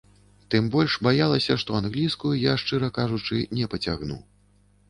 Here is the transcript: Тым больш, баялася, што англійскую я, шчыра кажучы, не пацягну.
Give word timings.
Тым 0.53 0.69
больш, 0.75 0.95
баялася, 1.07 1.57
што 1.63 1.77
англійскую 1.81 2.31
я, 2.47 2.57
шчыра 2.63 2.91
кажучы, 2.99 3.41
не 3.59 3.69
пацягну. 3.75 4.19